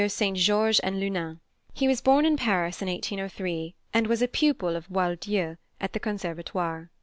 [0.09, 1.41] Saint Georges and Leunen.
[1.75, 5.99] He was born in Paris in 1803, and was a pupil of Boieldieu at the
[5.99, 6.89] Conservatoire.